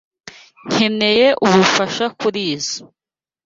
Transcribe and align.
Nkeneye 0.67 1.27
ubufasha 1.45 2.05
kurizoi. 2.19 2.79